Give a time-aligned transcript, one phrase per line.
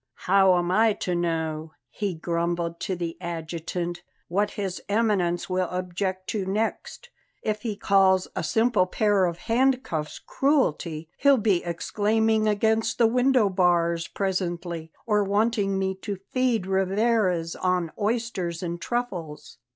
[0.25, 6.27] "How am I to know," he grumbled to the adjutant, "what His Eminence will object
[6.29, 7.11] to next?
[7.43, 13.47] If he calls a simple pair of handcuffs 'cruelty,' he'll be exclaiming against the window
[13.47, 19.59] bars presently, or wanting me to feed Rivarez on oysters and truffles.